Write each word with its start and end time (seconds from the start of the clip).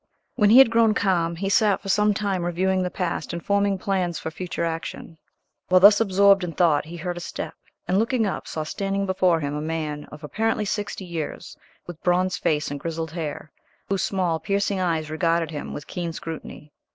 When 0.35 0.49
he 0.49 0.57
had 0.57 0.71
grown 0.71 0.95
calm 0.95 1.35
he 1.35 1.47
sat 1.47 1.79
for 1.79 1.87
some 1.89 2.11
time 2.15 2.43
reviewing 2.43 2.81
the 2.81 2.89
past 2.89 3.33
and 3.33 3.45
forming 3.45 3.77
plans 3.77 4.17
for 4.17 4.31
future 4.31 4.65
action. 4.65 5.19
While 5.67 5.79
thus 5.81 6.01
absorbed 6.01 6.43
in 6.43 6.53
thought 6.53 6.85
he 6.85 6.97
heard 6.97 7.17
a 7.17 7.19
step, 7.19 7.53
and, 7.87 7.99
looking 7.99 8.25
up, 8.25 8.47
saw 8.47 8.63
standing 8.63 9.05
before 9.05 9.41
him 9.41 9.53
a 9.55 9.61
man 9.61 10.05
of 10.05 10.23
apparently 10.23 10.65
sixty 10.65 11.05
years, 11.05 11.55
with 11.85 12.01
bronzed 12.01 12.41
face 12.41 12.71
and 12.71 12.79
grizzled 12.79 13.11
hair, 13.11 13.51
whose 13.89 14.01
small, 14.01 14.39
piercing 14.39 14.79
eyes 14.79 15.11
regarded 15.11 15.51
himself 15.51 15.75
with 15.75 15.85
keen 15.85 16.11
scrutiny. 16.13 16.73